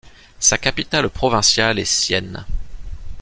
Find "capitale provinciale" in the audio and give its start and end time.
0.57-1.77